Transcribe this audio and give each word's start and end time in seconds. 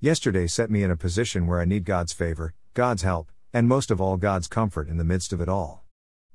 Yesterday 0.00 0.46
set 0.46 0.70
me 0.70 0.84
in 0.84 0.92
a 0.92 0.96
position 0.96 1.48
where 1.48 1.60
I 1.60 1.64
need 1.64 1.84
God's 1.84 2.12
favor, 2.12 2.54
God's 2.72 3.02
help, 3.02 3.32
and 3.52 3.66
most 3.66 3.90
of 3.90 4.00
all 4.00 4.16
God's 4.16 4.46
comfort 4.46 4.86
in 4.86 4.96
the 4.96 5.02
midst 5.02 5.32
of 5.32 5.40
it 5.40 5.48
all. 5.48 5.82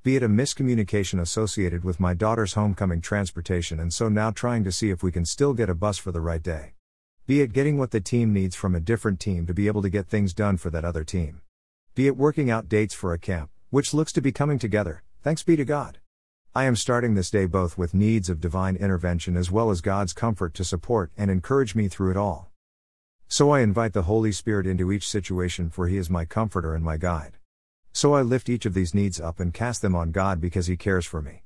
Be 0.03 0.17
it 0.17 0.23
a 0.23 0.27
miscommunication 0.27 1.21
associated 1.21 1.81
with 1.81 1.97
my 1.97 2.13
daughter's 2.13 2.55
homecoming 2.55 2.99
transportation 2.99 3.79
and 3.79 3.93
so 3.93 4.09
now 4.09 4.31
trying 4.31 4.65
to 4.65 4.71
see 4.73 4.89
if 4.89 5.01
we 5.01 5.13
can 5.13 5.23
still 5.23 5.53
get 5.53 5.69
a 5.69 5.75
bus 5.75 5.97
for 5.97 6.11
the 6.11 6.19
right 6.19 6.43
day. 6.43 6.73
Be 7.25 7.39
it 7.39 7.53
getting 7.53 7.77
what 7.77 7.91
the 7.91 8.01
team 8.01 8.33
needs 8.33 8.53
from 8.53 8.75
a 8.75 8.81
different 8.81 9.21
team 9.21 9.45
to 9.47 9.53
be 9.53 9.67
able 9.67 9.81
to 9.81 9.89
get 9.89 10.07
things 10.07 10.33
done 10.33 10.57
for 10.57 10.69
that 10.69 10.83
other 10.83 11.05
team. 11.05 11.39
Be 11.95 12.07
it 12.07 12.17
working 12.17 12.51
out 12.51 12.67
dates 12.67 12.93
for 12.93 13.13
a 13.13 13.17
camp, 13.17 13.49
which 13.69 13.93
looks 13.93 14.11
to 14.11 14.21
be 14.21 14.33
coming 14.33 14.59
together, 14.59 15.03
thanks 15.21 15.41
be 15.41 15.55
to 15.55 15.63
God. 15.63 15.99
I 16.53 16.65
am 16.65 16.75
starting 16.75 17.15
this 17.15 17.31
day 17.31 17.45
both 17.45 17.77
with 17.77 17.93
needs 17.93 18.29
of 18.29 18.41
divine 18.41 18.75
intervention 18.75 19.37
as 19.37 19.49
well 19.49 19.71
as 19.71 19.79
God's 19.79 20.11
comfort 20.11 20.53
to 20.55 20.65
support 20.65 21.13
and 21.17 21.31
encourage 21.31 21.75
me 21.75 21.87
through 21.87 22.11
it 22.11 22.17
all. 22.17 22.52
So 23.35 23.49
I 23.49 23.61
invite 23.61 23.93
the 23.93 24.03
Holy 24.03 24.31
Spirit 24.31 24.67
into 24.67 24.91
each 24.91 25.09
situation, 25.09 25.71
for 25.71 25.87
He 25.87 25.97
is 25.97 26.07
my 26.07 26.23
comforter 26.23 26.75
and 26.75 26.85
my 26.85 26.97
guide. 26.97 27.39
So 27.91 28.13
I 28.13 28.21
lift 28.21 28.47
each 28.47 28.67
of 28.67 28.75
these 28.75 28.93
needs 28.93 29.19
up 29.19 29.39
and 29.39 29.51
cast 29.51 29.81
them 29.81 29.95
on 29.95 30.11
God 30.11 30.39
because 30.39 30.67
He 30.67 30.77
cares 30.77 31.07
for 31.07 31.19
me. 31.19 31.41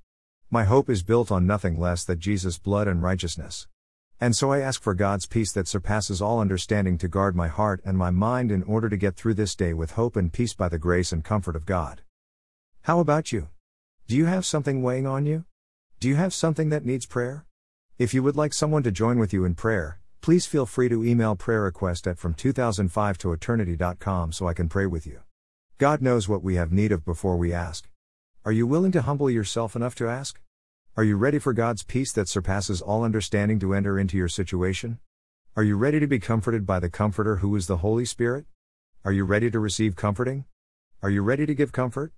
My 0.52 0.66
hope 0.66 0.90
is 0.90 1.02
built 1.02 1.32
on 1.32 1.48
nothing 1.48 1.80
less 1.80 2.04
than 2.04 2.20
Jesus' 2.20 2.60
blood 2.60 2.90
and 2.90 3.02
righteousness. 3.02 3.70
And 4.20 4.36
so 4.36 4.52
I 4.52 4.60
ask 4.60 4.82
for 4.82 4.94
God's 4.94 5.28
peace 5.28 5.54
that 5.54 5.70
surpasses 5.70 6.22
all 6.22 6.42
understanding 6.42 6.98
to 6.98 7.08
guard 7.08 7.38
my 7.38 7.48
heart 7.48 7.80
and 7.86 7.98
my 7.98 8.12
mind 8.12 8.52
in 8.52 8.64
order 8.64 8.90
to 8.90 8.98
get 8.98 9.16
through 9.16 9.36
this 9.36 9.56
day 9.56 9.74
with 9.74 9.92
hope 9.92 10.18
and 10.18 10.34
peace 10.34 10.54
by 10.54 10.68
the 10.68 10.78
grace 10.78 11.14
and 11.14 11.24
comfort 11.24 11.56
of 11.56 11.66
God. 11.66 12.02
How 12.82 13.00
about 13.00 13.32
you? 13.32 13.48
Do 14.10 14.18
you 14.18 14.26
have 14.26 14.46
something 14.46 14.82
weighing 14.82 15.08
on 15.08 15.26
you? 15.26 15.46
Do 16.02 16.10
you 16.10 16.16
have 16.16 16.34
something 16.34 16.68
that 16.68 16.84
needs 16.84 17.06
prayer? 17.06 17.46
If 17.98 18.14
you 18.14 18.24
would 18.24 18.36
like 18.36 18.52
someone 18.52 18.84
to 18.84 18.92
join 18.92 19.20
with 19.20 19.32
you 19.32 19.46
in 19.46 19.56
prayer, 19.56 20.02
Please 20.22 20.46
feel 20.46 20.66
free 20.66 20.90
to 20.90 21.06
email 21.06 21.36
prayer 21.36 21.64
request 21.64 22.08
at 22.08 22.18
from 22.18 22.34
2005 22.34 23.18
to 23.20 23.32
eternity.com 23.32 24.32
so 24.32 24.48
I 24.48 24.54
can 24.54 24.68
pray 24.68 24.86
with 24.86 25.08
you. 25.08 25.22
God 25.78 26.02
knows 26.02 26.28
what 26.28 26.44
we 26.44 26.56
have 26.56 26.72
need 26.72 26.92
of 26.92 27.06
before 27.06 27.38
we 27.38 27.54
ask. 27.54 27.88
Are 28.44 28.52
you 28.52 28.66
willing 28.66 28.92
to 28.94 29.04
humble 29.04 29.30
yourself 29.30 29.76
enough 29.76 29.96
to 29.96 30.10
ask? 30.10 30.40
Are 30.96 31.04
you 31.04 31.16
ready 31.16 31.38
for 31.38 31.54
God's 31.54 31.84
peace 31.84 32.12
that 32.14 32.28
surpasses 32.28 32.82
all 32.82 33.04
understanding 33.04 33.60
to 33.60 33.76
enter 33.76 34.00
into 34.00 34.18
your 34.18 34.28
situation? 34.28 35.00
Are 35.56 35.64
you 35.64 35.78
ready 35.78 36.00
to 36.00 36.08
be 36.08 36.20
comforted 36.20 36.66
by 36.66 36.80
the 36.80 36.90
Comforter 36.90 37.38
who 37.38 37.56
is 37.56 37.68
the 37.68 37.78
Holy 37.78 38.06
Spirit? 38.06 38.46
Are 39.06 39.12
you 39.12 39.24
ready 39.24 39.52
to 39.52 39.60
receive 39.60 39.96
comforting? 39.96 40.46
Are 41.04 41.10
you 41.10 41.22
ready 41.22 41.46
to 41.46 41.54
give 41.54 41.72
comfort? 41.72 42.14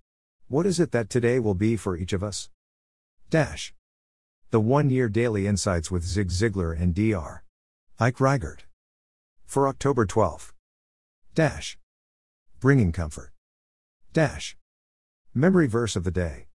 What 0.48 0.66
is 0.66 0.80
it 0.80 0.92
that 0.94 1.10
today 1.10 1.40
will 1.40 1.54
be 1.54 1.76
for 1.76 1.98
each 1.98 2.14
of 2.14 2.24
us? 2.24 2.50
Dash. 3.30 3.74
The 4.52 4.60
one 4.60 4.90
year 4.90 5.10
daily 5.10 5.46
insights 5.46 5.92
with 5.92 6.04
Zig 6.04 6.30
Ziglar 6.30 6.80
and 6.80 6.96
Dr. 6.96 7.44
Ike 8.02 8.20
Reighard. 8.20 8.60
For 9.46 9.68
October 9.68 10.06
12. 10.06 10.54
Dash. 11.36 11.78
Bringing 12.62 12.94
comfort. 12.94 13.34
Dash. 14.14 14.56
Memory 15.34 15.68
verse 15.68 15.98
of 15.98 16.06
the 16.06 16.10
day. 16.10 16.48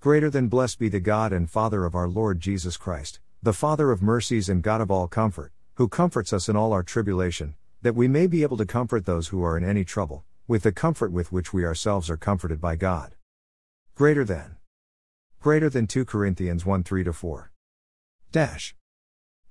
Greater 0.00 0.28
than 0.30 0.48
blessed 0.48 0.80
be 0.80 0.88
the 0.88 0.98
God 0.98 1.32
and 1.32 1.48
Father 1.48 1.84
of 1.84 1.94
our 1.94 2.08
Lord 2.08 2.40
Jesus 2.40 2.76
Christ, 2.76 3.20
the 3.40 3.52
Father 3.52 3.92
of 3.92 4.02
mercies 4.02 4.48
and 4.48 4.64
God 4.64 4.80
of 4.80 4.90
all 4.90 5.06
comfort, 5.06 5.52
who 5.74 5.86
comforts 5.86 6.32
us 6.32 6.48
in 6.48 6.56
all 6.56 6.72
our 6.72 6.82
tribulation, 6.82 7.54
that 7.82 7.94
we 7.94 8.08
may 8.08 8.26
be 8.26 8.42
able 8.42 8.56
to 8.56 8.66
comfort 8.66 9.06
those 9.06 9.28
who 9.28 9.44
are 9.44 9.56
in 9.56 9.62
any 9.62 9.84
trouble, 9.84 10.24
with 10.48 10.64
the 10.64 10.72
comfort 10.72 11.12
with 11.12 11.30
which 11.30 11.52
we 11.52 11.64
ourselves 11.64 12.10
are 12.10 12.16
comforted 12.16 12.60
by 12.60 12.74
God. 12.74 13.14
Greater 13.94 14.24
than. 14.24 14.56
Greater 15.38 15.70
than 15.70 15.86
2 15.86 16.04
Corinthians 16.04 16.66
1 16.66 16.82
3 16.82 17.04
4. 17.04 17.52
Dash. 18.32 18.74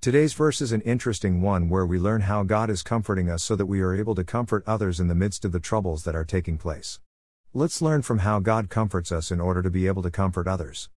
Today's 0.04 0.34
verse 0.34 0.59
is 0.59 0.73
an 0.73 0.82
interesting 0.82 1.42
one 1.42 1.70
where 1.70 1.86
we 1.86 1.98
learn 1.98 2.23
how 2.23 2.44
God 2.44 2.70
is 2.70 2.84
comforting 2.84 3.30
us 3.30 3.42
so 3.42 3.56
that 3.56 3.68
we 3.68 3.80
are 3.80 3.96
able 3.96 4.16
to 4.16 4.26
comfort 4.26 4.62
others 4.68 5.00
in 5.00 5.08
the 5.08 5.16
midst 5.16 5.46
of 5.46 5.54
the 5.54 5.62
troubles 5.62 6.04
that 6.04 6.14
are 6.14 6.26
taking 6.26 6.58
place. 6.58 7.00
Let's 7.54 7.82
learn 7.82 8.02
from 8.02 8.20
how 8.20 8.42
God 8.42 8.70
comforts 8.70 9.14
us 9.14 9.31
in 9.31 9.40
order 9.40 9.62
to 9.62 9.70
be 9.70 9.88
able 9.88 10.04
to 10.04 10.12
comfort 10.12 10.46
others. 10.46 10.90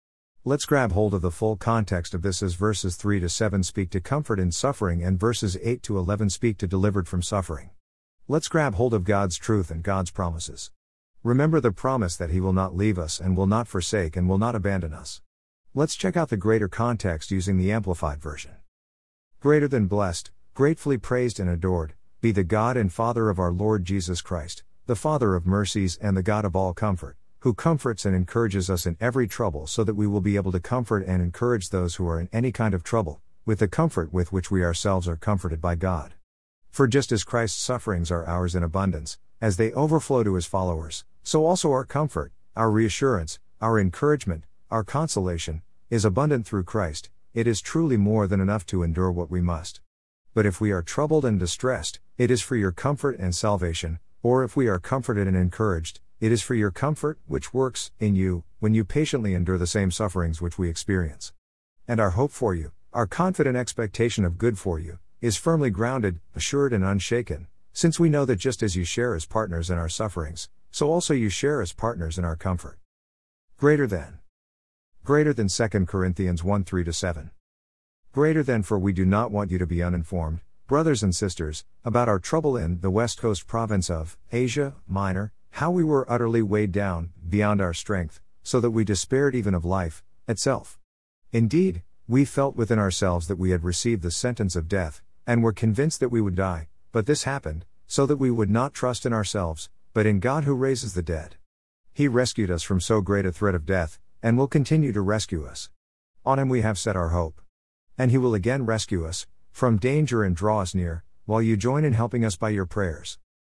Let's 0.43 0.65
grab 0.65 0.93
hold 0.93 1.13
of 1.13 1.21
the 1.21 1.29
full 1.29 1.55
context 1.55 2.15
of 2.15 2.23
this 2.23 2.41
as 2.41 2.55
verses 2.55 2.95
3 2.95 3.19
to 3.19 3.29
7 3.29 3.61
speak 3.61 3.91
to 3.91 4.01
comfort 4.01 4.39
in 4.39 4.51
suffering 4.51 5.03
and 5.03 5.19
verses 5.19 5.55
8 5.61 5.83
to 5.83 5.99
11 5.99 6.31
speak 6.31 6.57
to 6.57 6.65
delivered 6.65 7.07
from 7.07 7.21
suffering. 7.21 7.69
Let's 8.27 8.47
grab 8.47 8.73
hold 8.73 8.95
of 8.95 9.03
God's 9.03 9.37
truth 9.37 9.69
and 9.69 9.83
God's 9.83 10.09
promises. 10.09 10.71
Remember 11.21 11.59
the 11.59 11.71
promise 11.71 12.15
that 12.17 12.31
He 12.31 12.41
will 12.41 12.53
not 12.53 12.75
leave 12.75 12.97
us 12.97 13.19
and 13.19 13.37
will 13.37 13.45
not 13.45 13.67
forsake 13.67 14.17
and 14.17 14.27
will 14.27 14.39
not 14.39 14.55
abandon 14.55 14.95
us. 14.95 15.21
Let's 15.75 15.95
check 15.95 16.17
out 16.17 16.29
the 16.29 16.37
greater 16.37 16.67
context 16.67 17.29
using 17.29 17.59
the 17.59 17.71
Amplified 17.71 18.19
Version. 18.19 18.55
Greater 19.45 19.67
than 19.67 19.85
blessed, 19.85 20.31
gratefully 20.55 20.97
praised 20.97 21.39
and 21.39 21.47
adored, 21.47 21.93
be 22.19 22.31
the 22.31 22.43
God 22.43 22.75
and 22.75 22.91
Father 22.91 23.29
of 23.29 23.37
our 23.37 23.51
Lord 23.51 23.85
Jesus 23.85 24.19
Christ, 24.19 24.63
the 24.87 24.95
Father 24.95 25.35
of 25.35 25.45
mercies 25.45 25.99
and 26.01 26.17
the 26.17 26.23
God 26.23 26.45
of 26.45 26.55
all 26.55 26.73
comfort, 26.73 27.15
who 27.41 27.53
comforts 27.53 28.05
and 28.05 28.15
encourages 28.15 28.71
us 28.71 28.87
in 28.87 28.97
every 28.99 29.27
trouble 29.27 29.67
so 29.67 29.83
that 29.83 29.93
we 29.93 30.07
will 30.07 30.19
be 30.19 30.35
able 30.35 30.51
to 30.51 30.59
comfort 30.59 31.03
and 31.05 31.21
encourage 31.21 31.69
those 31.69 31.93
who 31.93 32.07
are 32.07 32.19
in 32.19 32.27
any 32.33 32.51
kind 32.51 32.73
of 32.73 32.83
trouble, 32.83 33.21
with 33.45 33.59
the 33.59 33.67
comfort 33.67 34.11
with 34.11 34.33
which 34.33 34.49
we 34.49 34.63
ourselves 34.63 35.07
are 35.07 35.15
comforted 35.15 35.61
by 35.61 35.75
God. 35.75 36.15
For 36.71 36.87
just 36.87 37.11
as 37.11 37.23
Christ's 37.23 37.61
sufferings 37.61 38.09
are 38.09 38.25
ours 38.25 38.55
in 38.55 38.63
abundance, 38.63 39.19
as 39.39 39.57
they 39.57 39.71
overflow 39.73 40.23
to 40.23 40.33
his 40.33 40.47
followers, 40.47 41.05
so 41.21 41.45
also 41.45 41.71
our 41.71 41.85
comfort, 41.85 42.31
our 42.55 42.71
reassurance, 42.71 43.37
our 43.61 43.79
encouragement, 43.79 44.45
our 44.71 44.83
consolation, 44.83 45.61
is 45.91 46.03
abundant 46.03 46.47
through 46.47 46.63
Christ, 46.63 47.11
it 47.35 47.47
is 47.47 47.59
truly 47.59 47.97
more 47.97 48.27
than 48.27 48.39
enough 48.39 48.65
to 48.65 48.81
endure 48.81 49.11
what 49.11 49.29
we 49.29 49.41
must. 49.41 49.81
But 50.33 50.45
if 50.45 50.61
we 50.61 50.71
are 50.71 50.81
troubled 50.81 51.25
and 51.25 51.37
distressed, 51.37 51.99
it 52.17 52.31
is 52.31 52.41
for 52.41 52.55
your 52.55 52.71
comfort 52.71 53.19
and 53.19 53.35
salvation, 53.35 53.99
or 54.23 54.45
if 54.45 54.55
we 54.55 54.69
are 54.69 54.79
comforted 54.79 55.27
and 55.27 55.35
encouraged, 55.35 55.99
it 56.21 56.31
is 56.31 56.41
for 56.41 56.55
your 56.55 56.71
comfort, 56.71 57.19
which 57.27 57.53
works, 57.53 57.91
in 57.99 58.15
you, 58.15 58.45
when 58.59 58.73
you 58.73 58.85
patiently 58.85 59.33
endure 59.33 59.57
the 59.57 59.67
same 59.67 59.91
sufferings 59.91 60.41
which 60.41 60.57
we 60.57 60.69
experience. 60.69 61.33
And 61.89 61.99
our 61.99 62.11
hope 62.11 62.31
for 62.31 62.55
you, 62.55 62.71
our 62.93 63.05
confident 63.05 63.57
expectation 63.57 64.23
of 64.23 64.37
good 64.37 64.57
for 64.57 64.79
you, 64.79 64.99
is 65.19 65.35
firmly 65.35 65.69
grounded, 65.69 66.21
assured, 66.37 66.71
and 66.71 66.85
unshaken, 66.85 67.47
since 67.73 67.99
we 67.99 68.07
know 68.07 68.23
that 68.23 68.37
just 68.37 68.63
as 68.63 68.77
you 68.77 68.85
share 68.85 69.13
as 69.13 69.25
partners 69.25 69.69
in 69.69 69.77
our 69.77 69.89
sufferings, 69.89 70.47
so 70.71 70.89
also 70.89 71.13
you 71.13 71.27
share 71.27 71.61
as 71.61 71.73
partners 71.73 72.17
in 72.17 72.23
our 72.23 72.37
comfort. 72.37 72.79
Greater 73.57 73.87
than 73.87 74.19
Greater 75.05 75.33
than 75.35 75.49
2 75.49 75.85
Corinthians 75.85 76.43
1 76.43 76.63
3 76.63 76.91
7. 76.91 77.29
Greater 78.11 78.41
than 78.41 78.63
for 78.63 78.79
we 78.79 78.91
do 78.91 79.05
not 79.05 79.29
want 79.29 79.51
you 79.51 79.59
to 79.59 79.67
be 79.67 79.83
uninformed, 79.83 80.39
brothers 80.65 81.03
and 81.03 81.15
sisters, 81.15 81.63
about 81.83 82.09
our 82.09 82.17
trouble 82.17 82.57
in 82.57 82.81
the 82.81 82.89
west 82.89 83.19
coast 83.19 83.45
province 83.45 83.87
of 83.87 84.17
Asia 84.31 84.73
Minor, 84.87 85.31
how 85.51 85.69
we 85.69 85.83
were 85.83 86.11
utterly 86.11 86.41
weighed 86.41 86.71
down, 86.71 87.11
beyond 87.29 87.61
our 87.61 87.71
strength, 87.71 88.19
so 88.41 88.59
that 88.59 88.71
we 88.71 88.83
despaired 88.83 89.35
even 89.35 89.53
of 89.53 89.63
life 89.63 90.03
itself. 90.27 90.79
Indeed, 91.31 91.83
we 92.07 92.25
felt 92.25 92.55
within 92.55 92.79
ourselves 92.79 93.27
that 93.27 93.37
we 93.37 93.51
had 93.51 93.63
received 93.63 94.01
the 94.01 94.09
sentence 94.09 94.55
of 94.55 94.67
death, 94.67 95.03
and 95.27 95.43
were 95.43 95.53
convinced 95.53 95.99
that 95.99 96.09
we 96.09 96.19
would 96.19 96.33
die, 96.33 96.67
but 96.91 97.05
this 97.05 97.25
happened, 97.25 97.63
so 97.85 98.07
that 98.07 98.17
we 98.17 98.31
would 98.31 98.49
not 98.49 98.73
trust 98.73 99.05
in 99.05 99.13
ourselves, 99.13 99.69
but 99.93 100.07
in 100.07 100.19
God 100.19 100.45
who 100.45 100.55
raises 100.55 100.95
the 100.95 101.03
dead. 101.03 101.35
He 101.93 102.07
rescued 102.07 102.49
us 102.49 102.63
from 102.63 102.81
so 102.81 103.01
great 103.01 103.27
a 103.27 103.31
threat 103.31 103.53
of 103.53 103.67
death, 103.67 103.99
and 104.25 104.39
will 104.39 104.47
continue 104.47 104.91
to 104.91 105.01
rescue 105.01 105.45
us. 105.45 105.69
On 106.25 106.39
him 106.39 106.49
we 106.49 106.61
have 106.61 106.79
set 106.79 106.95
our 106.95 107.09
hope. 107.09 107.39
And 107.95 108.09
he 108.09 108.17
will 108.17 108.33
again 108.33 108.65
rescue 108.65 109.05
us 109.05 109.27
from 109.51 109.77
danger 109.77 110.23
and 110.23 110.35
draw 110.35 110.61
us 110.61 110.73
near, 110.73 111.03
while 111.25 111.43
you 111.43 111.55
join 111.55 111.85
in 111.85 111.93
helping 111.93 112.25
us 112.25 112.35
by 112.35 112.49
your 112.49 112.65
prayers. 112.65 113.19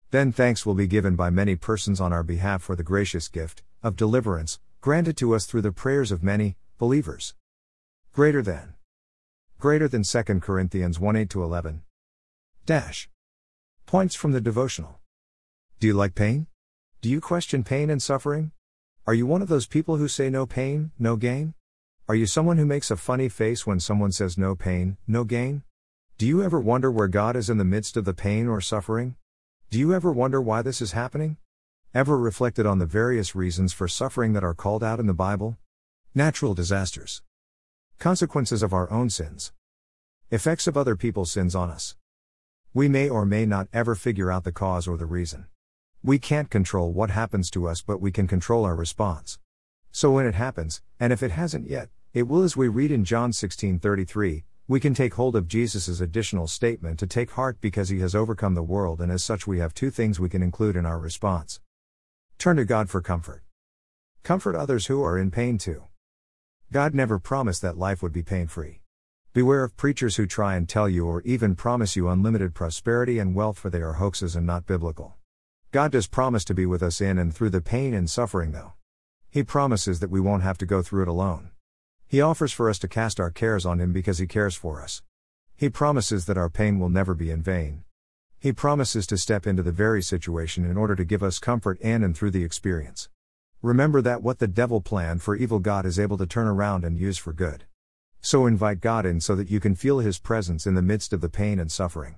Then 0.10 0.32
thanks 0.32 0.66
will 0.66 0.74
be 0.74 0.88
given 0.88 1.16
by 1.16 1.30
many 1.30 1.56
persons 1.56 2.02
on 2.02 2.12
our 2.12 2.24
behalf 2.24 2.64
for 2.64 2.76
the 2.76 2.82
gracious 2.82 3.28
gift 3.28 3.62
of 3.84 3.96
deliverance 3.96 4.60
granted 4.82 5.16
to 5.18 5.36
us 5.36 5.46
through 5.46 5.62
the 5.62 5.72
prayers 5.72 6.12
of 6.12 6.24
many 6.24 6.58
believers. 6.80 7.36
Greater 8.12 8.42
than. 8.42 8.74
Greater 9.60 9.88
than 9.88 10.02
2 10.02 10.24
Corinthians 10.40 11.00
1 11.00 11.16
8 11.16 11.36
11. 11.36 11.84
Dash. 12.66 13.08
Points 13.86 14.16
from 14.16 14.32
the 14.32 14.42
devotional. 14.42 14.98
Do 15.80 15.86
you 15.86 15.94
like 15.94 16.16
pain? 16.16 16.48
Do 17.02 17.10
you 17.10 17.22
question 17.22 17.64
pain 17.64 17.92
and 17.92 18.02
suffering? 18.02 18.52
Are 19.08 19.14
you 19.14 19.28
one 19.28 19.44
of 19.44 19.50
those 19.50 19.68
people 19.68 19.98
who 19.98 20.08
say 20.08 20.32
no 20.32 20.48
pain, 20.48 20.90
no 20.98 21.16
gain? 21.16 21.54
Are 22.10 22.16
you 22.16 22.26
someone 22.26 22.58
who 22.58 22.66
makes 22.66 22.90
a 22.90 22.98
funny 22.98 23.30
face 23.30 23.68
when 23.68 23.80
someone 23.80 24.12
says 24.12 24.36
no 24.36 24.56
pain, 24.56 24.98
no 25.06 25.24
gain? 25.24 25.62
Do 26.18 26.26
you 26.26 26.42
ever 26.42 26.60
wonder 26.60 26.92
where 26.92 27.08
God 27.08 27.36
is 27.36 27.48
in 27.48 27.60
the 27.60 27.64
midst 27.64 27.98
of 27.98 28.06
the 28.06 28.16
pain 28.16 28.48
or 28.48 28.62
suffering? 28.62 29.16
Do 29.70 29.78
you 29.78 29.94
ever 29.94 30.12
wonder 30.12 30.42
why 30.42 30.64
this 30.64 30.82
is 30.82 30.94
happening? 30.94 31.38
Ever 31.94 32.18
reflected 32.18 32.66
on 32.66 32.80
the 32.80 32.88
various 32.88 33.36
reasons 33.36 33.74
for 33.74 33.88
suffering 33.88 34.34
that 34.34 34.44
are 34.44 34.56
called 34.56 34.84
out 34.84 35.00
in 35.00 35.06
the 35.06 35.14
Bible? 35.14 35.60
Natural 36.16 36.56
disasters. 36.56 37.22
Consequences 38.00 38.64
of 38.64 38.74
our 38.74 38.90
own 38.90 39.12
sins. 39.12 39.54
Effects 40.32 40.66
of 40.66 40.76
other 40.76 40.96
people's 40.96 41.32
sins 41.32 41.54
on 41.54 41.70
us. 41.70 41.96
We 42.74 42.90
may 42.90 43.08
or 43.08 43.24
may 43.24 43.46
not 43.46 43.68
ever 43.72 43.94
figure 43.94 44.32
out 44.32 44.46
the 44.46 44.52
cause 44.52 44.88
or 44.88 44.98
the 44.98 45.06
reason. 45.06 45.46
We 46.06 46.20
can't 46.20 46.52
control 46.52 46.94
what 46.94 47.10
happens 47.10 47.50
to 47.50 47.68
us, 47.68 47.82
but 47.82 48.00
we 48.00 48.12
can 48.12 48.28
control 48.28 48.64
our 48.64 48.76
response. 48.76 49.40
So 49.92 50.12
when 50.12 50.28
it 50.28 50.36
happens, 50.36 50.84
and 51.00 51.12
if 51.12 51.24
it 51.24 51.32
hasn't 51.32 51.68
yet, 51.68 51.90
it 52.14 52.28
will 52.28 52.44
as 52.44 52.56
we 52.56 52.68
read 52.68 52.92
in 52.92 53.04
John 53.04 53.32
16:33, 53.32 54.44
We 54.68 54.80
can 54.80 54.94
take 54.94 55.16
hold 55.16 55.36
of 55.36 55.48
Jesus' 55.48 56.00
additional 56.00 56.46
statement 56.46 57.00
to 57.00 57.08
take 57.08 57.32
heart 57.32 57.58
because 57.60 57.90
he 57.90 58.02
has 58.02 58.14
overcome 58.14 58.54
the 58.54 58.62
world, 58.62 59.02
and 59.02 59.12
as 59.12 59.24
such, 59.24 59.48
we 59.48 59.58
have 59.58 59.74
two 59.74 59.90
things 59.90 60.20
we 60.20 60.30
can 60.30 60.44
include 60.44 60.76
in 60.76 60.86
our 60.86 61.00
response. 61.00 61.60
Turn 62.38 62.58
to 62.58 62.66
God 62.66 62.88
for 62.88 63.02
comfort. 63.02 63.42
Comfort 64.22 64.56
others 64.56 64.86
who 64.86 65.02
are 65.02 65.18
in 65.18 65.32
pain 65.32 65.58
too. 65.58 65.86
God 66.72 66.94
never 66.94 67.18
promised 67.18 67.64
that 67.64 67.80
life 67.80 68.04
would 68.04 68.14
be 68.14 68.22
pain 68.22 68.46
free. 68.46 68.82
Beware 69.34 69.64
of 69.64 69.76
preachers 69.76 70.18
who 70.18 70.28
try 70.28 70.56
and 70.56 70.70
tell 70.70 70.88
you 70.88 71.08
or 71.08 71.24
even 71.24 71.56
promise 71.56 71.96
you 71.96 72.10
unlimited 72.10 72.54
prosperity 72.54 73.18
and 73.18 73.34
wealth, 73.34 73.58
for 73.58 73.72
they 73.72 73.82
are 73.82 73.94
hoaxes 73.94 74.36
and 74.36 74.46
not 74.46 74.68
biblical. 74.68 75.18
God 75.76 75.92
does 75.92 76.08
promise 76.08 76.46
to 76.46 76.54
be 76.54 76.66
with 76.66 76.82
us 76.82 77.02
in 77.02 77.18
and 77.18 77.36
through 77.36 77.50
the 77.50 77.60
pain 77.60 77.94
and 77.94 78.10
suffering, 78.10 78.54
though. 78.54 78.72
He 79.30 79.44
promises 79.44 80.00
that 80.00 80.10
we 80.10 80.22
won't 80.22 80.42
have 80.42 80.58
to 80.60 80.66
go 80.66 80.82
through 80.82 81.02
it 81.02 81.10
alone. 81.10 81.50
He 82.08 82.22
offers 82.22 82.54
for 82.54 82.70
us 82.70 82.80
to 82.80 82.88
cast 82.88 83.20
our 83.20 83.30
cares 83.30 83.66
on 83.66 83.82
Him 83.82 83.92
because 83.92 84.18
He 84.18 84.26
cares 84.26 84.56
for 84.56 84.82
us. 84.82 85.04
He 85.54 85.68
promises 85.68 86.28
that 86.28 86.38
our 86.38 86.50
pain 86.50 86.80
will 86.80 86.88
never 86.88 87.14
be 87.14 87.30
in 87.30 87.44
vain. 87.44 87.84
He 88.40 88.54
promises 88.54 89.06
to 89.08 89.18
step 89.18 89.46
into 89.46 89.64
the 89.64 89.74
very 89.74 90.02
situation 90.02 90.64
in 90.64 90.78
order 90.78 90.96
to 90.96 91.04
give 91.04 91.22
us 91.22 91.40
comfort 91.40 91.78
in 91.82 92.06
and 92.06 92.16
through 92.16 92.32
the 92.32 92.46
experience. 92.46 93.10
Remember 93.62 94.02
that 94.02 94.24
what 94.24 94.40
the 94.40 94.48
devil 94.48 94.80
planned 94.80 95.24
for 95.24 95.36
evil, 95.36 95.60
God 95.60 95.86
is 95.86 96.00
able 96.00 96.18
to 96.20 96.26
turn 96.26 96.48
around 96.48 96.86
and 96.86 96.98
use 96.98 97.18
for 97.18 97.34
good. 97.34 97.66
So 98.22 98.46
invite 98.46 98.80
God 98.80 99.06
in 99.06 99.20
so 99.20 99.36
that 99.36 99.52
you 99.52 99.60
can 99.60 99.76
feel 99.76 100.00
His 100.00 100.20
presence 100.20 100.66
in 100.66 100.76
the 100.76 100.82
midst 100.82 101.12
of 101.12 101.20
the 101.20 101.28
pain 101.28 101.60
and 101.60 101.70
suffering. 101.70 102.16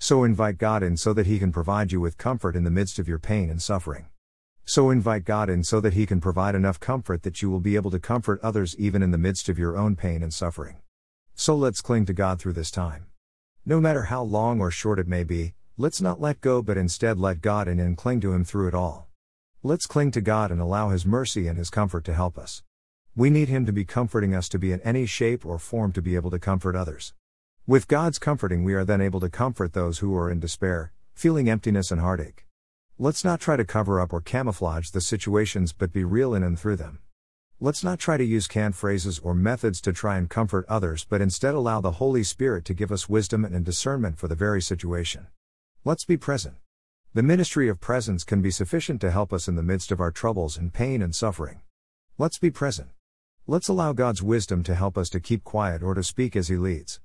So 0.00 0.22
invite 0.22 0.58
God 0.58 0.84
in 0.84 0.96
so 0.96 1.12
that 1.12 1.26
He 1.26 1.40
can 1.40 1.50
provide 1.50 1.90
you 1.90 2.00
with 2.00 2.18
comfort 2.18 2.54
in 2.54 2.62
the 2.62 2.70
midst 2.70 3.00
of 3.00 3.08
your 3.08 3.18
pain 3.18 3.50
and 3.50 3.60
suffering. 3.60 4.06
So 4.64 4.90
invite 4.90 5.24
God 5.24 5.50
in 5.50 5.64
so 5.64 5.80
that 5.80 5.94
He 5.94 6.06
can 6.06 6.20
provide 6.20 6.54
enough 6.54 6.78
comfort 6.78 7.24
that 7.24 7.42
you 7.42 7.50
will 7.50 7.58
be 7.58 7.74
able 7.74 7.90
to 7.90 7.98
comfort 7.98 8.38
others 8.40 8.76
even 8.78 9.02
in 9.02 9.10
the 9.10 9.18
midst 9.18 9.48
of 9.48 9.58
your 9.58 9.76
own 9.76 9.96
pain 9.96 10.22
and 10.22 10.32
suffering. 10.32 10.76
So 11.34 11.56
let's 11.56 11.80
cling 11.80 12.06
to 12.06 12.12
God 12.12 12.38
through 12.38 12.52
this 12.52 12.70
time. 12.70 13.06
No 13.66 13.80
matter 13.80 14.04
how 14.04 14.22
long 14.22 14.60
or 14.60 14.70
short 14.70 15.00
it 15.00 15.08
may 15.08 15.24
be, 15.24 15.54
let's 15.76 16.00
not 16.00 16.20
let 16.20 16.40
go 16.40 16.62
but 16.62 16.76
instead 16.76 17.18
let 17.18 17.40
God 17.40 17.66
in 17.66 17.80
and 17.80 17.96
cling 17.96 18.20
to 18.20 18.32
Him 18.32 18.44
through 18.44 18.68
it 18.68 18.74
all. 18.74 19.08
Let's 19.64 19.88
cling 19.88 20.12
to 20.12 20.20
God 20.20 20.52
and 20.52 20.60
allow 20.60 20.90
His 20.90 21.04
mercy 21.04 21.48
and 21.48 21.58
His 21.58 21.70
comfort 21.70 22.04
to 22.04 22.14
help 22.14 22.38
us. 22.38 22.62
We 23.16 23.30
need 23.30 23.48
Him 23.48 23.66
to 23.66 23.72
be 23.72 23.84
comforting 23.84 24.32
us 24.32 24.48
to 24.50 24.60
be 24.60 24.70
in 24.70 24.80
any 24.82 25.06
shape 25.06 25.44
or 25.44 25.58
form 25.58 25.90
to 25.92 26.00
be 26.00 26.14
able 26.14 26.30
to 26.30 26.38
comfort 26.38 26.76
others. 26.76 27.14
With 27.68 27.86
God's 27.86 28.18
comforting, 28.18 28.64
we 28.64 28.72
are 28.72 28.84
then 28.86 29.02
able 29.02 29.20
to 29.20 29.28
comfort 29.28 29.74
those 29.74 29.98
who 29.98 30.16
are 30.16 30.30
in 30.30 30.40
despair, 30.40 30.90
feeling 31.12 31.50
emptiness 31.50 31.90
and 31.90 32.00
heartache. 32.00 32.46
Let's 32.98 33.26
not 33.26 33.40
try 33.40 33.56
to 33.58 33.64
cover 33.66 34.00
up 34.00 34.10
or 34.10 34.22
camouflage 34.22 34.88
the 34.88 35.02
situations 35.02 35.74
but 35.74 35.92
be 35.92 36.02
real 36.02 36.32
in 36.34 36.42
and 36.42 36.58
through 36.58 36.76
them. 36.76 37.00
Let's 37.60 37.84
not 37.84 37.98
try 37.98 38.16
to 38.16 38.24
use 38.24 38.46
canned 38.46 38.74
phrases 38.74 39.18
or 39.18 39.34
methods 39.34 39.82
to 39.82 39.92
try 39.92 40.16
and 40.16 40.30
comfort 40.30 40.64
others 40.66 41.04
but 41.06 41.20
instead 41.20 41.52
allow 41.52 41.82
the 41.82 42.00
Holy 42.00 42.22
Spirit 42.22 42.64
to 42.64 42.72
give 42.72 42.90
us 42.90 43.06
wisdom 43.06 43.44
and 43.44 43.66
discernment 43.66 44.18
for 44.18 44.28
the 44.28 44.34
very 44.34 44.62
situation. 44.62 45.26
Let's 45.84 46.06
be 46.06 46.16
present. 46.16 46.54
The 47.12 47.22
ministry 47.22 47.68
of 47.68 47.80
presence 47.80 48.24
can 48.24 48.40
be 48.40 48.50
sufficient 48.50 49.02
to 49.02 49.10
help 49.10 49.30
us 49.30 49.46
in 49.46 49.56
the 49.56 49.62
midst 49.62 49.92
of 49.92 50.00
our 50.00 50.10
troubles 50.10 50.56
and 50.56 50.72
pain 50.72 51.02
and 51.02 51.14
suffering. 51.14 51.60
Let's 52.16 52.38
be 52.38 52.50
present. 52.50 52.88
Let's 53.46 53.68
allow 53.68 53.92
God's 53.92 54.22
wisdom 54.22 54.62
to 54.62 54.74
help 54.74 54.96
us 54.96 55.10
to 55.10 55.20
keep 55.20 55.44
quiet 55.44 55.82
or 55.82 55.92
to 55.92 56.02
speak 56.02 56.34
as 56.34 56.48
He 56.48 56.56
leads. 56.56 57.00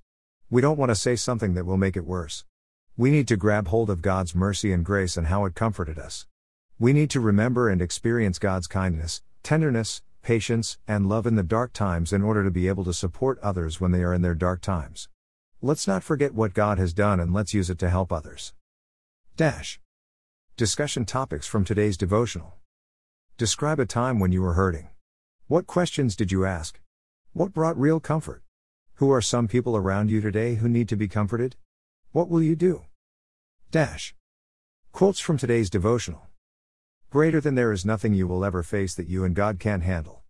We 0.54 0.62
don't 0.62 0.78
want 0.78 0.92
to 0.92 0.96
say 0.96 1.16
something 1.16 1.56
that 1.56 1.66
will 1.66 1.78
make 1.78 1.98
it 1.98 2.06
worse. 2.06 2.46
We 2.96 3.10
need 3.10 3.28
to 3.30 3.36
grab 3.36 3.70
hold 3.70 3.90
of 3.90 4.04
God's 4.04 4.36
mercy 4.36 4.72
and 4.72 4.86
grace 4.86 5.18
and 5.18 5.26
how 5.26 5.46
it 5.46 5.56
comforted 5.56 5.98
us. 5.98 6.28
We 6.78 6.94
need 6.94 7.10
to 7.10 7.20
remember 7.20 7.70
and 7.70 7.82
experience 7.82 8.38
God's 8.38 8.68
kindness, 8.68 9.24
tenderness, 9.42 10.04
patience, 10.22 10.78
and 10.88 11.10
love 11.10 11.26
in 11.26 11.34
the 11.34 11.42
dark 11.42 11.74
times 11.74 12.14
in 12.14 12.22
order 12.22 12.44
to 12.44 12.52
be 12.52 12.68
able 12.68 12.84
to 12.84 12.94
support 12.94 13.40
others 13.42 13.82
when 13.82 13.90
they 13.90 14.04
are 14.04 14.14
in 14.14 14.22
their 14.22 14.36
dark 14.36 14.62
times. 14.62 15.10
Let's 15.60 15.88
not 15.88 16.04
forget 16.04 16.36
what 16.36 16.54
God 16.54 16.78
has 16.78 16.94
done 16.94 17.20
and 17.20 17.34
let's 17.34 17.56
use 17.56 17.72
it 17.72 17.80
to 17.80 17.90
help 17.90 18.12
others. 18.12 18.54
Dash. 19.36 19.80
Discussion 20.56 21.06
topics 21.06 21.48
from 21.48 21.66
today's 21.66 21.98
devotional. 21.98 22.54
Describe 23.40 23.80
a 23.80 23.88
time 23.88 24.20
when 24.20 24.32
you 24.32 24.44
were 24.44 24.54
hurting. 24.54 24.90
What 25.48 25.66
questions 25.66 26.16
did 26.16 26.32
you 26.32 26.46
ask? 26.46 26.80
What 27.32 27.54
brought 27.54 27.76
real 27.76 28.00
comfort? 28.00 28.44
Who 28.98 29.12
are 29.12 29.22
some 29.22 29.48
people 29.48 29.75
around 29.75 30.12
you 30.12 30.22
today 30.22 30.56
who 30.56 30.69
need 30.69 30.88
to 30.90 30.95
be 30.95 31.07
comforted? 31.07 31.56
What 32.12 32.30
will 32.30 32.44
you 32.44 32.56
do? 32.56 32.84
Dash. 33.72 34.13
Quotes 34.92 35.19
from 35.19 35.36
today's 35.36 35.72
devotional. 35.72 36.28
Greater 37.10 37.42
than 37.42 37.56
there 37.56 37.72
is 37.72 37.86
nothing 37.86 38.13
you 38.13 38.28
will 38.28 38.45
ever 38.45 38.62
face 38.62 38.94
that 38.94 39.10
you 39.10 39.24
and 39.24 39.36
God 39.36 39.60
can't 39.60 39.81
handle. 39.81 40.22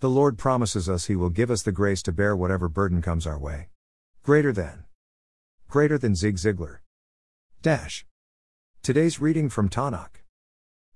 The 0.00 0.08
Lord 0.08 0.38
promises 0.38 0.88
us 0.88 1.06
He 1.06 1.16
will 1.16 1.28
give 1.28 1.50
us 1.50 1.62
the 1.62 1.72
grace 1.72 2.02
to 2.04 2.12
bear 2.12 2.34
whatever 2.34 2.70
burden 2.70 3.02
comes 3.02 3.26
our 3.26 3.38
way. 3.38 3.68
Greater 4.22 4.52
than. 4.52 4.84
Greater 5.68 5.98
than 5.98 6.14
Zig 6.14 6.36
Ziglar. 6.36 6.78
Dash. 7.60 8.06
Today's 8.82 9.20
reading 9.20 9.50
from 9.50 9.68
Tanakh. 9.68 10.22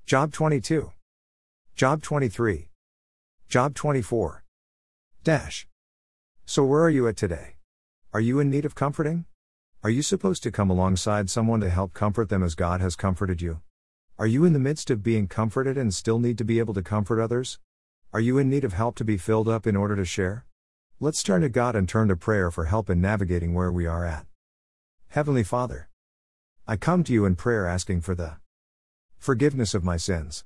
Job 0.06 0.32
22. 0.32 0.90
Job 1.76 2.02
23. 2.02 2.70
Job 3.46 3.74
24. 3.74 4.42
Dash. 5.22 5.66
So 6.50 6.64
where 6.64 6.82
are 6.82 6.90
you 6.90 7.06
at 7.06 7.16
today? 7.16 7.54
Are 8.12 8.18
you 8.18 8.40
in 8.40 8.50
need 8.50 8.64
of 8.64 8.74
comforting? 8.74 9.24
Are 9.84 9.88
you 9.88 10.02
supposed 10.02 10.42
to 10.42 10.50
come 10.50 10.68
alongside 10.68 11.30
someone 11.30 11.60
to 11.60 11.70
help 11.70 11.94
comfort 11.94 12.28
them 12.28 12.42
as 12.42 12.56
God 12.56 12.80
has 12.80 12.96
comforted 12.96 13.40
you? 13.40 13.60
Are 14.18 14.26
you 14.26 14.44
in 14.44 14.52
the 14.52 14.58
midst 14.58 14.90
of 14.90 15.00
being 15.00 15.28
comforted 15.28 15.78
and 15.78 15.94
still 15.94 16.18
need 16.18 16.36
to 16.38 16.44
be 16.44 16.58
able 16.58 16.74
to 16.74 16.82
comfort 16.82 17.20
others? 17.22 17.60
Are 18.12 18.18
you 18.18 18.36
in 18.36 18.50
need 18.50 18.64
of 18.64 18.72
help 18.72 18.96
to 18.96 19.04
be 19.04 19.16
filled 19.16 19.46
up 19.46 19.64
in 19.64 19.76
order 19.76 19.94
to 19.94 20.04
share? 20.04 20.44
Let's 20.98 21.22
turn 21.22 21.42
to 21.42 21.48
God 21.48 21.76
and 21.76 21.88
turn 21.88 22.08
to 22.08 22.16
prayer 22.16 22.50
for 22.50 22.64
help 22.64 22.90
in 22.90 23.00
navigating 23.00 23.54
where 23.54 23.70
we 23.70 23.86
are 23.86 24.04
at. 24.04 24.26
Heavenly 25.10 25.44
Father, 25.44 25.88
I 26.66 26.74
come 26.74 27.04
to 27.04 27.12
you 27.12 27.26
in 27.26 27.36
prayer 27.36 27.68
asking 27.68 28.00
for 28.00 28.16
the 28.16 28.38
forgiveness 29.18 29.72
of 29.72 29.84
my 29.84 29.96
sins. 29.96 30.44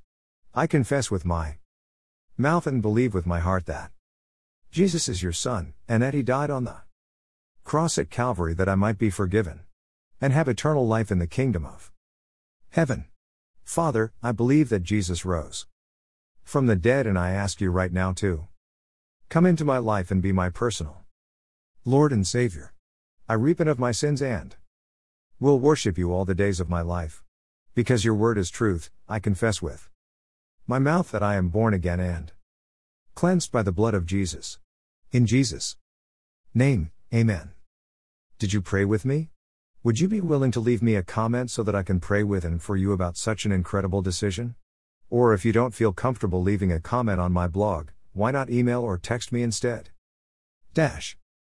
I 0.55 0.67
confess 0.67 1.11
with 1.11 1.25
my 1.25 1.57
mouth 2.37 2.67
and 2.67 2.83
believe 2.83 3.15
with 3.15 3.25
my 3.25 3.41
heart 3.41 3.65
that 3.65 3.91
Jesus 4.75 5.09
is 5.09 5.23
your 5.23 5.31
Son, 5.31 5.73
and 5.87 6.03
that 6.03 6.15
He 6.15 6.25
died 6.25 6.51
on 6.51 6.65
the 6.65 6.79
cross 7.63 7.97
at 7.97 8.11
Calvary 8.11 8.55
that 8.55 8.69
I 8.69 8.75
might 8.75 8.99
be 8.99 9.09
forgiven 9.09 9.61
and 10.21 10.33
have 10.33 10.49
eternal 10.49 10.85
life 10.85 11.13
in 11.13 11.21
the 11.21 11.29
kingdom 11.29 11.65
of 11.65 11.93
heaven. 12.71 13.05
Father, 13.63 14.13
I 14.21 14.33
believe 14.33 14.71
that 14.71 14.83
Jesus 14.83 15.25
rose 15.25 15.67
from 16.43 16.67
the 16.67 16.75
dead, 16.75 17.07
and 17.07 17.17
I 17.17 17.31
ask 17.31 17.61
you 17.61 17.71
right 17.71 17.93
now 17.93 18.13
to 18.15 18.49
come 19.29 19.47
into 19.47 19.65
my 19.65 19.79
life 19.79 20.11
and 20.11 20.21
be 20.21 20.33
my 20.33 20.51
personal 20.51 21.05
Lord 21.85 22.11
and 22.11 22.27
Savior. 22.27 22.73
I 23.29 23.35
repent 23.35 23.71
of 23.71 23.79
my 23.79 23.93
sins 23.93 24.21
and 24.21 24.57
will 25.39 25.61
worship 25.61 25.97
you 25.97 26.13
all 26.13 26.25
the 26.25 26.35
days 26.35 26.59
of 26.59 26.69
my 26.69 26.81
life. 26.81 27.23
Because 27.77 28.05
your 28.05 28.15
word 28.17 28.37
is 28.37 28.51
truth, 28.51 28.91
I 29.09 29.21
confess 29.21 29.63
with 29.63 29.89
my 30.67 30.81
mouth 30.81 31.13
that 31.13 31.23
I 31.23 31.37
am 31.37 31.49
born 31.49 31.75
again 31.75 32.01
and 32.01 32.33
cleansed 33.15 33.53
by 33.53 33.63
the 33.63 33.71
blood 33.71 33.95
of 33.95 34.05
Jesus. 34.05 34.59
In 35.15 35.27
Jesus' 35.27 35.77
name, 36.55 36.91
Amen. 37.15 37.53
Did 38.41 38.53
you 38.53 38.61
pray 38.61 38.85
with 38.85 39.05
me? 39.05 39.31
Would 39.85 40.01
you 40.01 40.09
be 40.09 40.21
willing 40.21 40.51
to 40.51 40.59
leave 40.59 40.83
me 40.83 40.97
a 40.97 41.05
comment 41.05 41.53
so 41.53 41.63
that 41.63 41.75
I 41.77 41.85
can 41.85 42.01
pray 42.01 42.25
with 42.25 42.45
and 42.45 42.61
for 42.61 42.77
you 42.77 42.91
about 42.91 43.17
such 43.17 43.47
an 43.47 43.53
incredible 43.53 44.03
decision? 44.03 44.57
Or 45.11 45.33
if 45.33 45.45
you 45.45 45.53
don't 45.53 45.73
feel 45.73 45.93
comfortable 45.93 46.43
leaving 46.43 46.73
a 46.73 46.81
comment 46.81 47.21
on 47.21 47.33
my 47.33 47.47
blog, 47.47 47.91
why 48.13 48.33
not 48.33 48.51
email 48.51 48.81
or 48.83 48.99
text 48.99 49.31
me 49.31 49.45
instead? 49.45 49.91
Dash. 50.73 51.17